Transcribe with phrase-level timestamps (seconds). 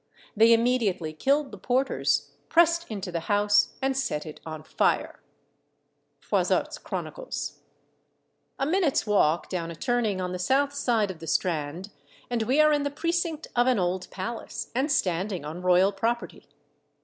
[0.35, 5.21] They immediately killed the porters, pressed into the house, and set it on fire."
[6.19, 7.59] Froissart's Chronicles.
[8.57, 11.91] A minute's walk down a turning on the south side of the Strand,
[12.31, 16.49] and we are in the precinct of an old palace, and standing on royal property.